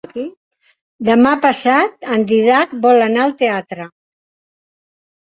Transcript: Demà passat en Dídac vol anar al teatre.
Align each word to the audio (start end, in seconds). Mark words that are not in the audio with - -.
Demà 1.09 1.33
passat 1.43 2.07
en 2.15 2.25
Dídac 2.31 2.73
vol 2.85 3.03
anar 3.09 3.25
al 3.27 3.35
teatre. 3.43 3.85